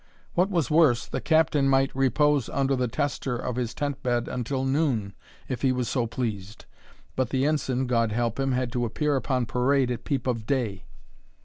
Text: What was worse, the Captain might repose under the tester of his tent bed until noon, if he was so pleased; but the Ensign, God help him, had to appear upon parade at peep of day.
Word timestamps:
What 0.33 0.49
was 0.49 0.71
worse, 0.71 1.05
the 1.05 1.21
Captain 1.21 1.69
might 1.69 1.95
repose 1.95 2.49
under 2.49 2.75
the 2.75 2.87
tester 2.87 3.35
of 3.37 3.55
his 3.55 3.75
tent 3.75 4.01
bed 4.01 4.27
until 4.27 4.65
noon, 4.65 5.13
if 5.47 5.61
he 5.61 5.71
was 5.71 5.87
so 5.87 6.07
pleased; 6.07 6.65
but 7.15 7.29
the 7.29 7.45
Ensign, 7.45 7.85
God 7.85 8.11
help 8.11 8.39
him, 8.39 8.51
had 8.51 8.71
to 8.71 8.83
appear 8.85 9.15
upon 9.15 9.45
parade 9.45 9.91
at 9.91 10.03
peep 10.03 10.25
of 10.25 10.47
day. 10.47 10.85